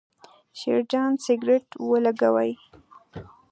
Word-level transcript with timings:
شیرجان 0.59 1.11
سګرېټ 1.25 1.65
ولګاوې. 1.89 2.51